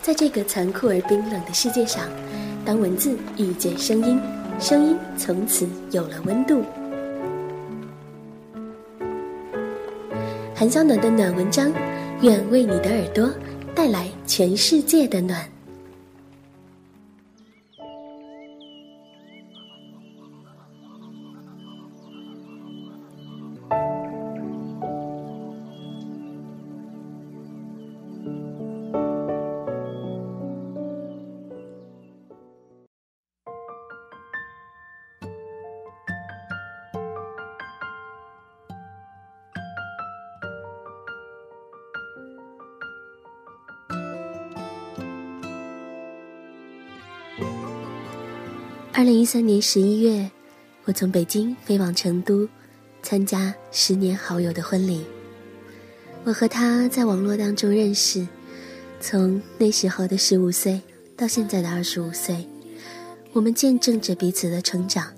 [0.00, 2.08] 在这个残酷而冰冷的世界上，
[2.64, 4.20] 当文字遇见声音，
[4.58, 6.64] 声音从此有了温度。
[10.54, 11.72] 韩小暖的暖文章，
[12.20, 13.30] 愿为你的耳朵
[13.74, 15.51] 带来全世界的暖。
[48.92, 50.30] 二零一三年十一月，
[50.84, 52.48] 我从北京飞往成都，
[53.02, 55.04] 参加十年好友的婚礼。
[56.24, 58.26] 我和他在网络当中认识，
[59.00, 60.80] 从那时候的十五岁
[61.16, 62.46] 到现在的二十五岁，
[63.32, 65.12] 我们见证着彼此的成长，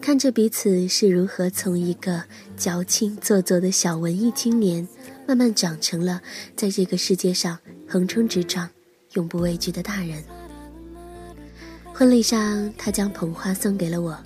[0.00, 2.24] 看着彼此是如何从一个
[2.56, 4.88] 矫情做作的小文艺青年，
[5.26, 6.22] 慢慢长成了
[6.56, 8.66] 在这个世界上横冲直撞、
[9.12, 10.39] 永不畏惧的大人。
[12.00, 14.18] 婚礼上，他将捧花送给了我。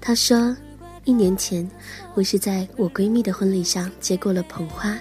[0.00, 0.56] 他说
[1.04, 1.70] ：“一年前，
[2.14, 4.98] 我是在我闺蜜的婚礼上接过了捧花，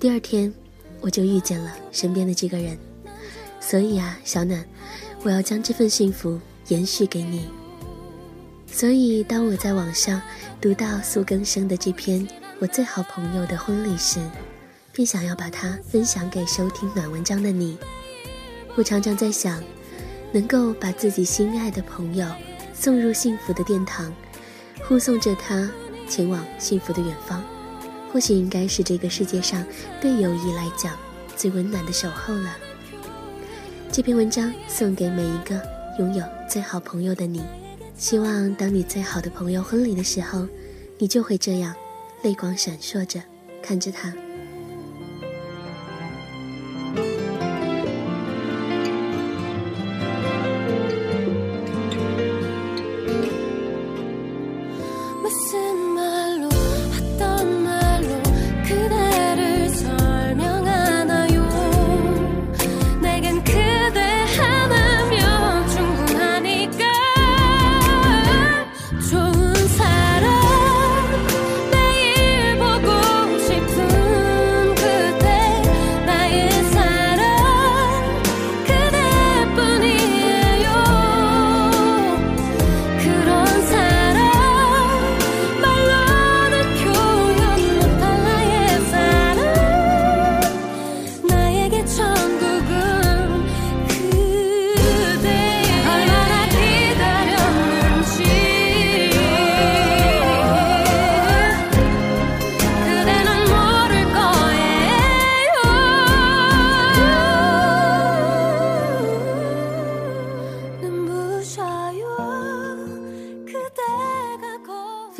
[0.00, 0.52] 第二天，
[1.00, 2.76] 我就遇见了身边的这个人。
[3.60, 4.66] 所以啊，小暖，
[5.22, 6.36] 我要将这份幸福
[6.66, 7.48] 延续给你。
[8.66, 10.20] 所以，当我在网上
[10.60, 12.26] 读到苏更生的这篇
[12.58, 14.18] 《我最好朋友的婚礼》时，
[14.90, 17.78] 便想要把它分享给收听暖文章的你。
[18.74, 19.62] 我常常在想。”
[20.32, 22.26] 能够把自己心爱的朋友
[22.72, 24.12] 送入幸福的殿堂，
[24.82, 25.70] 护送着他
[26.08, 27.42] 前往幸福的远方，
[28.12, 29.64] 或许应该是这个世界上
[30.00, 30.96] 对友谊来讲
[31.36, 32.56] 最温暖的守候了。
[33.92, 35.60] 这篇文章送给每一个
[35.98, 37.42] 拥有最好朋友的你，
[37.96, 40.46] 希望当你最好的朋友婚礼的时候，
[40.98, 41.74] 你就会这样
[42.22, 43.20] 泪光闪烁着
[43.60, 44.14] 看着他。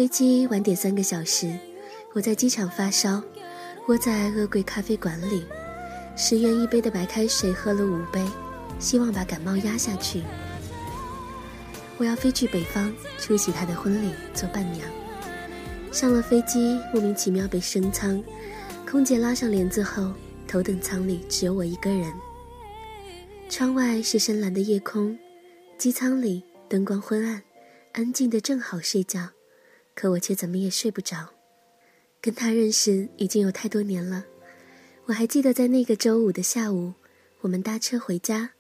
[0.01, 1.55] 飞机晚点三个小时，
[2.15, 3.23] 我在机场发烧，
[3.87, 5.45] 窝在恶贵咖啡馆里，
[6.17, 8.25] 十元一杯的白开水喝了五杯，
[8.79, 10.23] 希望把感冒压下去。
[11.99, 14.89] 我要飞去北方出席他的婚礼，做伴娘。
[15.93, 18.25] 上了飞机，莫名其妙被升舱，
[18.91, 20.15] 空姐拉上帘子后，
[20.49, 22.11] 头等舱里只有我一个人。
[23.51, 25.19] 窗外是深蓝的夜空，
[25.77, 27.43] 机舱里灯光昏暗，
[27.93, 29.29] 安静的正好睡觉。
[30.01, 31.29] 可我却怎么也睡不着。
[32.23, 34.25] 跟他认识已经有太多年了，
[35.05, 36.95] 我还记得在那个周五的下午，
[37.43, 38.53] 我们搭车回家，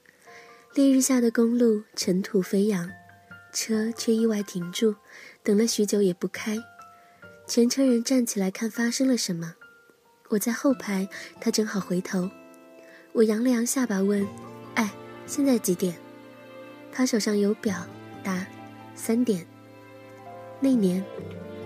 [0.75, 2.91] 烈日下的公路尘土飞扬，
[3.55, 4.95] 车却意外停住，
[5.43, 6.59] 等了许久也不开，
[7.47, 9.55] 全车人站起来看发生了什么。
[10.29, 11.09] 我在后排，
[11.41, 12.31] 他正好回头，
[13.13, 14.29] 我扬了扬下巴问
[14.77, 14.93] ：“哎，
[15.27, 15.97] 现在几点？”
[16.93, 17.87] 他手上有表，
[18.23, 18.47] 答
[18.95, 19.47] ：“三点。”
[20.63, 21.03] 那年，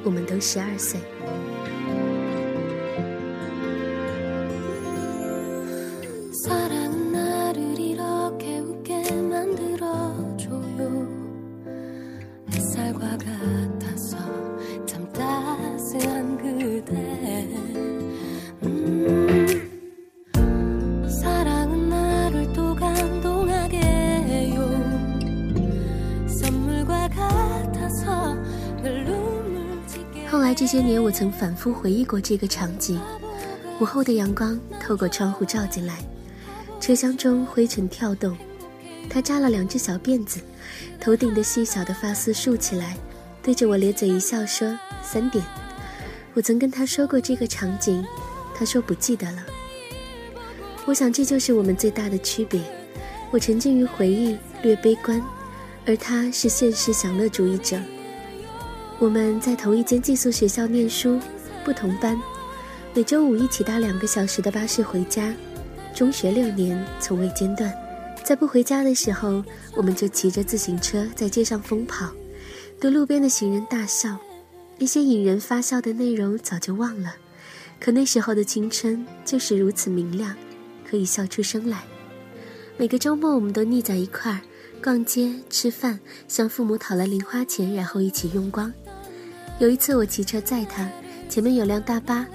[0.04, 1.00] 我们都十二岁。
[30.74, 33.00] 些年，我曾反复回忆过这个场景：
[33.78, 35.98] 午后的阳光透过窗户照进来，
[36.80, 38.36] 车厢中灰尘跳动，
[39.08, 40.40] 他扎了两只小辫子，
[41.00, 42.96] 头顶的细小的发丝竖起来，
[43.40, 45.44] 对着我咧嘴一笑说：“三点。”
[46.34, 48.04] 我曾跟他说过这个场景，
[48.52, 49.44] 他说不记得了。
[50.86, 52.60] 我想这就是我们最大的区别。
[53.30, 55.22] 我沉浸于回忆，略悲观，
[55.86, 57.78] 而他是现实享乐主义者。
[59.00, 61.18] 我们在同一间寄宿学校念书，
[61.64, 62.18] 不同班，
[62.94, 65.34] 每周五一起搭两个小时的巴士回家。
[65.92, 67.72] 中学六年从未间断，
[68.24, 69.44] 在不回家的时候，
[69.76, 72.10] 我们就骑着自行车在街上疯跑，
[72.80, 74.16] 对路边的行人大笑。
[74.78, 77.16] 一些引人发笑的内容早就忘了，
[77.80, 80.34] 可那时候的青春就是如此明亮，
[80.88, 81.82] 可以笑出声来。
[82.76, 84.40] 每个周末，我们都腻在一块儿
[84.82, 88.72] 逛街、吃饭，向父母讨来零花钱，然后一起用光。
[89.60, 90.88] 有一次，我骑车载他，
[91.28, 92.26] 前面有辆大巴，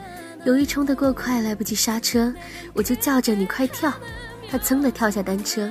[0.45, 2.33] 由于冲得过快，来不及刹车，
[2.73, 3.93] 我就叫着“你快跳”，
[4.49, 5.69] 他噌地跳下单车，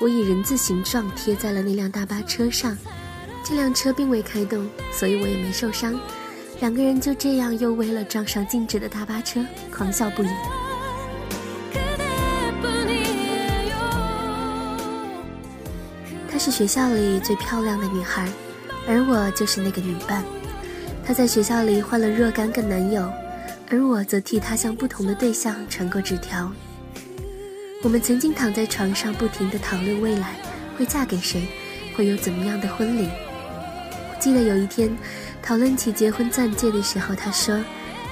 [0.00, 2.76] 我以人字形状贴在了那辆大巴车上。
[3.42, 5.98] 这辆车并未开动，所以我也没受伤。
[6.60, 9.44] 两个人就这样又为了撞上静止的大巴车
[9.76, 10.28] 狂笑不已。
[16.30, 18.28] 她是学校里最漂亮的女孩，
[18.86, 20.24] 而我就是那个女伴。
[21.06, 23.08] 她在学校里换了若干个男友，
[23.70, 26.50] 而我则替她向不同的对象传过纸条。
[27.82, 30.34] 我们曾经躺在床上不停地讨论未来
[30.78, 31.46] 会嫁给谁，
[31.94, 33.08] 会有怎么样的婚礼。
[34.10, 34.96] 我记得有一天
[35.42, 37.62] 讨论起结婚钻戒的时候，她说：“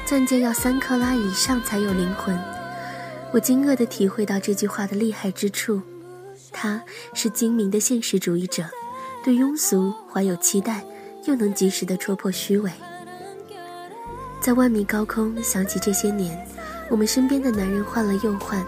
[0.05, 2.39] 钻戒要三克拉以上才有灵魂。”
[3.33, 5.81] 我惊愕地体会到这句话的厉害之处。
[6.55, 6.83] 他
[7.15, 8.65] 是精明的现实主义者，
[9.25, 10.85] 对庸俗怀有期待，
[11.27, 12.71] 又能及时的戳破虚伪。
[14.41, 16.37] 在万米高空想起这些年，
[16.91, 18.67] 我们身边的男人换了又换，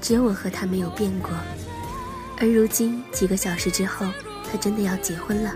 [0.00, 1.30] 只有我和他没有变过。
[2.38, 4.06] 而如今几个小时之后，
[4.50, 5.54] 他真的要结婚了。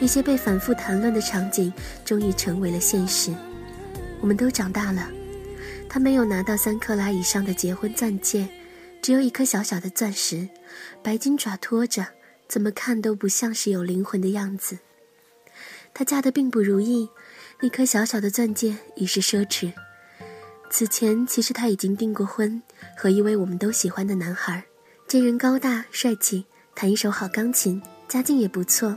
[0.00, 1.72] 那些被反复谈论的场景
[2.04, 3.32] 终于成为了现实。
[4.20, 5.08] 我们都长大了，
[5.88, 8.48] 他没有拿到三克拉以上的结婚钻戒。
[9.00, 10.48] 只有一颗小小的钻石，
[11.02, 12.04] 白金爪托着，
[12.48, 14.78] 怎么看都不像是有灵魂的样子。
[15.98, 17.08] 她嫁得并不如意，
[17.58, 19.72] 那颗小小的钻戒已是奢侈。
[20.68, 22.60] 此前其实她已经订过婚，
[22.98, 24.62] 和一位我们都喜欢的男孩，
[25.08, 26.44] 这人高大帅气，
[26.74, 28.94] 弹一手好钢琴，家境也不错。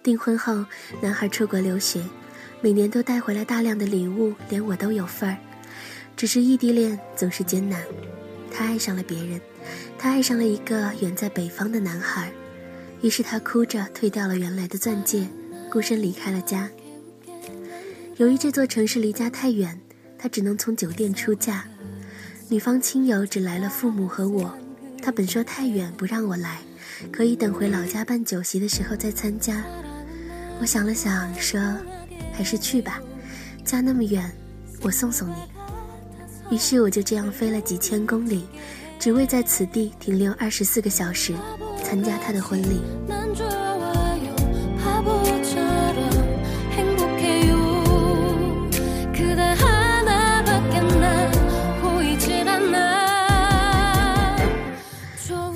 [0.00, 0.64] 订婚后，
[1.00, 2.00] 男孩出国留学，
[2.60, 5.36] 每年都带回来大量的礼物，连我都有份儿。
[6.16, 7.82] 只是异地恋总是艰难。
[8.48, 9.40] 他爱上了别人，
[9.98, 12.32] 他爱上了一个远在北方的男孩，
[13.00, 15.26] 于是他哭着退掉了原来的钻戒，
[15.72, 16.68] 孤身离开了家。
[18.18, 19.80] 由于这座城市离家太远，
[20.18, 21.64] 他只能从酒店出嫁。
[22.50, 24.54] 女方亲友只来了父母和我，
[25.02, 26.58] 他本说太远不让我来，
[27.10, 29.64] 可以等回老家办酒席的时候再参加。
[30.60, 31.58] 我想了想，说，
[32.34, 33.00] 还是去吧，
[33.64, 34.30] 家那么远，
[34.82, 35.34] 我送送你。
[36.50, 38.44] 于是我就这样飞了几千公里，
[38.98, 41.32] 只为在此地停留二十四个小时，
[41.82, 42.82] 参加他的婚礼。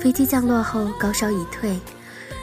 [0.07, 1.77] 飞机降落后，高烧已退，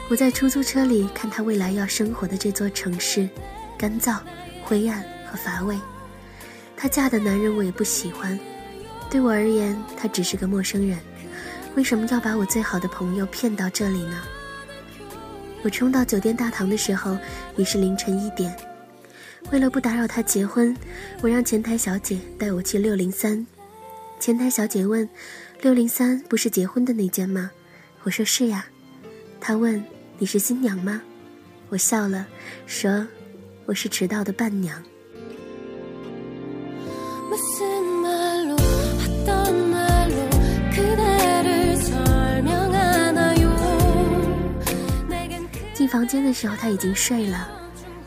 [0.07, 3.27] 我在出租车里看他未来要生活的这座城市，
[3.75, 4.19] 干燥、
[4.63, 5.75] 灰暗和乏味。
[6.77, 8.39] 他嫁的男人我也不喜欢，
[9.09, 10.99] 对我而言，他只是个陌生人。
[11.75, 14.21] 为什么要把我最好的朋友骗到这里呢？
[15.63, 17.17] 我冲到酒店大堂的时候
[17.57, 18.55] 已是凌晨一点。
[19.51, 20.77] 为了不打扰他结婚，
[21.19, 23.43] 我让前台小姐带我去六零三。
[24.19, 25.07] 前台小姐问
[25.61, 27.51] ：“六零三不是结婚的那间吗？”
[28.03, 28.65] 我说：“是呀。”
[29.41, 29.83] 他问
[30.17, 31.01] ：“你是新娘吗？”
[31.69, 32.27] 我笑了，
[32.67, 33.07] 说
[33.65, 34.81] ：“我是迟到的伴娘。”
[45.73, 47.49] 进房间的时候，他已经睡了。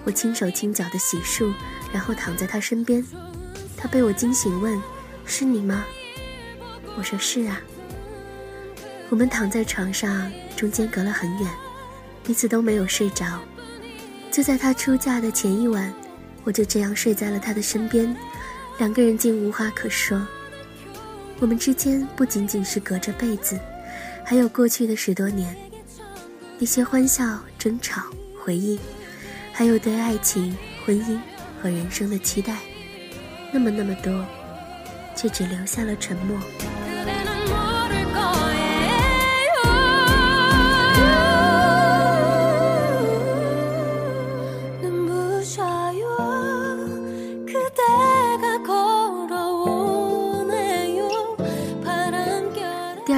[0.05, 1.53] 我轻手轻脚的洗漱，
[1.93, 3.05] 然后躺在他身边。
[3.77, 4.81] 他被我惊醒，问
[5.27, 5.85] ：“是你吗？”
[6.99, 7.61] 我说：“是啊。”
[9.09, 11.49] 我们躺在床上，中间隔了很远，
[12.25, 13.39] 彼此都没有睡着。
[14.33, 15.95] 就在他出嫁的前一晚，
[16.43, 18.15] 我就这样睡在了他的身边。
[18.79, 20.21] 两个人竟无话可说。
[21.39, 23.59] 我们之间不仅仅是隔着被子，
[24.25, 25.57] 还有过去的十多年，
[26.59, 28.03] 一些欢笑、争吵、
[28.45, 28.79] 回忆，
[29.53, 31.19] 还有对爱情、婚姻
[31.63, 32.59] 和人生的期待，
[33.53, 34.27] 那么那么多，
[35.17, 36.37] 却只留下了沉默。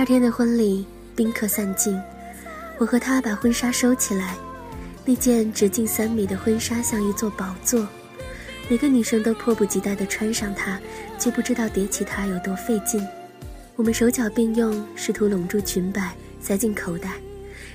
[0.00, 1.94] 二天的婚礼，宾客散尽，
[2.78, 4.34] 我和他把婚纱收起来。
[5.04, 7.86] 那件直径三米的婚纱像一座宝座，
[8.70, 10.80] 每个女生都迫不及待地穿上它，
[11.18, 13.06] 却不知道叠起它有多费劲。
[13.76, 17.12] 我们手脚并用，试图拢住裙摆，塞进口袋，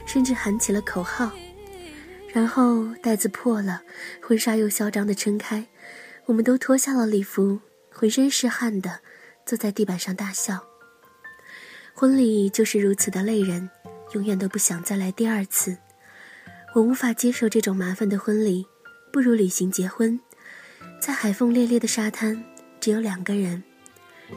[0.08, 1.32] 甚至喊起了口号。
[2.34, 3.84] 然后袋子破了，
[4.20, 5.68] 婚纱又嚣张地撑开，
[6.26, 7.60] 我们都脱下了礼服，
[7.92, 9.02] 浑身是汗的，
[9.46, 10.66] 坐在地板上大笑。
[11.98, 13.70] 婚礼就是如此的累人，
[14.12, 15.78] 永远都不想再来第二次。
[16.74, 18.68] 我无法接受这种麻烦的婚礼，
[19.14, 20.20] 不如旅行结婚。
[21.00, 22.44] 在海风烈烈的沙滩，
[22.82, 23.64] 只有两个人，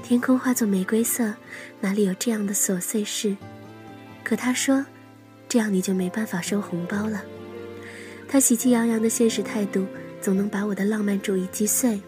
[0.05, 1.35] 天空化作玫瑰色，
[1.81, 3.37] 哪里有这样的琐碎事？
[4.23, 4.87] 可他说，
[5.49, 7.25] 这样你就没办法收红包了。
[8.29, 9.85] 他喜气洋洋的现实态度，
[10.21, 12.01] 总能把我的浪漫主义击碎。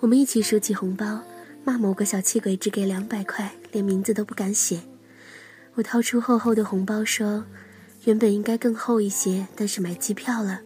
[0.00, 1.22] 我们一起数起红包。
[1.62, 4.80] 骂某个小气鬼只给两百块，连名字都不敢写。
[5.74, 7.44] 我掏出厚厚的红包说
[8.04, 10.60] ：“原本应该更厚一些，但是买机票了，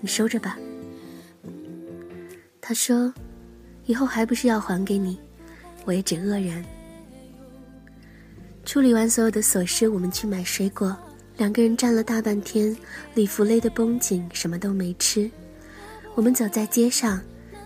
[0.00, 0.58] 你收着吧。”
[2.60, 3.12] 他说
[3.86, 5.18] ：“以后还不是要还给你？”
[5.86, 6.64] 我也只愕然。
[8.64, 10.96] 处理完所有的琐事，我们去买水果。
[11.38, 12.76] 两个人站了大半天，
[13.14, 15.28] 礼服勒得绷紧，什么都没吃。
[16.14, 17.20] 我们走在街上。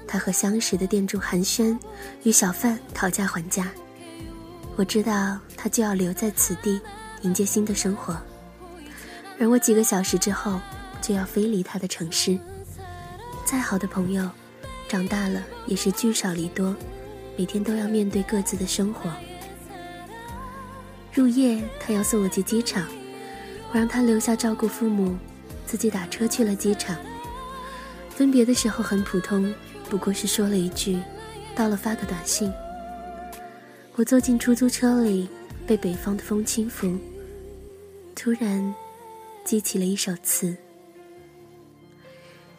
[0.06, 1.76] 他和相识的店主寒暄，
[2.24, 3.72] 与小贩讨价还价。
[4.76, 6.80] 我知道他就要留在此地，
[7.22, 8.16] 迎接新的生活，
[9.38, 10.60] 而我几个小时之后
[11.00, 12.36] 就要飞离他的城市。
[13.44, 14.28] 再好的朋友，
[14.88, 16.74] 长大了也是聚少离多，
[17.36, 19.08] 每天都要面对各自的生活。
[21.12, 22.84] 入夜，他要送我去机场，
[23.70, 25.16] 我让他留下照顾父母，
[25.64, 26.96] 自己打车去了机场。
[28.10, 29.54] 分别的时候很普通。
[29.88, 30.98] 不过是说了一句
[31.54, 32.52] ：“到了发个短信。”
[33.96, 35.28] 我坐进出租车里，
[35.68, 36.98] 被北方的风轻拂，
[38.16, 38.74] 突然
[39.44, 40.56] 记起了一首词：“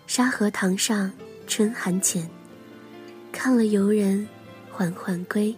[0.08, 1.12] 沙河塘上
[1.46, 2.30] 春寒浅，
[3.34, 4.25] 看了游人
[4.72, 5.54] 缓缓归。”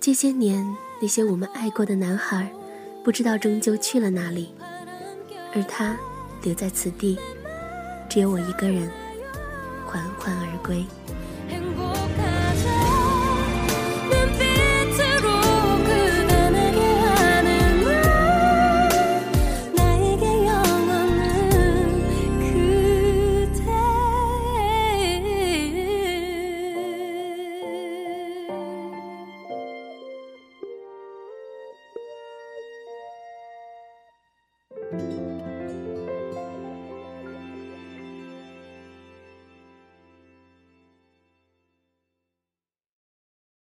[0.00, 0.66] 这些年，
[1.00, 2.50] 那些我们爱过的男孩，
[3.04, 4.52] 不知道终究去了哪里，
[5.54, 5.96] 而他
[6.42, 7.16] 留在此地，
[8.08, 8.90] 只有我一个人。
[9.86, 10.84] 缓缓而归。